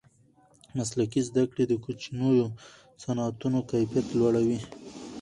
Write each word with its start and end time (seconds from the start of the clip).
مسلکي 0.77 1.21
زده 1.29 1.43
کړې 1.51 1.63
د 1.67 1.73
کوچنیو 1.83 2.45
صنعتونو 3.03 3.59
کیفیت 3.71 4.07
لوړوي. 4.19 4.59